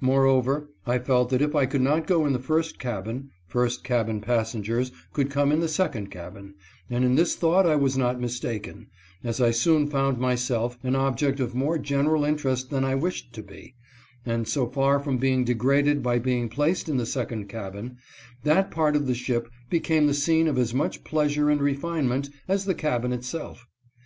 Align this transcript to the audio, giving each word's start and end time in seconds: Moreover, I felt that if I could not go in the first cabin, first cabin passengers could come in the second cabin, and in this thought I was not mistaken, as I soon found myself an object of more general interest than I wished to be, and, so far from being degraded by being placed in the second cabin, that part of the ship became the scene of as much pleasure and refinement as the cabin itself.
Moreover, 0.00 0.70
I 0.86 0.98
felt 0.98 1.28
that 1.28 1.42
if 1.42 1.54
I 1.54 1.66
could 1.66 1.82
not 1.82 2.06
go 2.06 2.24
in 2.24 2.32
the 2.32 2.38
first 2.38 2.78
cabin, 2.78 3.28
first 3.46 3.84
cabin 3.84 4.22
passengers 4.22 4.90
could 5.12 5.28
come 5.30 5.52
in 5.52 5.60
the 5.60 5.68
second 5.68 6.10
cabin, 6.10 6.54
and 6.88 7.04
in 7.04 7.14
this 7.14 7.36
thought 7.36 7.66
I 7.66 7.76
was 7.76 7.94
not 7.94 8.18
mistaken, 8.18 8.86
as 9.22 9.38
I 9.38 9.50
soon 9.50 9.86
found 9.86 10.16
myself 10.16 10.78
an 10.82 10.96
object 10.96 11.40
of 11.40 11.54
more 11.54 11.76
general 11.76 12.24
interest 12.24 12.70
than 12.70 12.84
I 12.86 12.94
wished 12.94 13.34
to 13.34 13.42
be, 13.42 13.74
and, 14.24 14.48
so 14.48 14.66
far 14.66 14.98
from 14.98 15.18
being 15.18 15.44
degraded 15.44 16.02
by 16.02 16.20
being 16.20 16.48
placed 16.48 16.88
in 16.88 16.96
the 16.96 17.04
second 17.04 17.48
cabin, 17.50 17.98
that 18.44 18.70
part 18.70 18.96
of 18.96 19.06
the 19.06 19.14
ship 19.14 19.46
became 19.68 20.06
the 20.06 20.14
scene 20.14 20.48
of 20.48 20.56
as 20.56 20.72
much 20.72 21.04
pleasure 21.04 21.50
and 21.50 21.60
refinement 21.60 22.30
as 22.48 22.64
the 22.64 22.74
cabin 22.74 23.12
itself. 23.12 23.66